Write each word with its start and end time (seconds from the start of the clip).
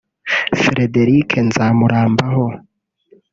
Frederic 0.61 1.29
Nzamurambaho 1.47 2.45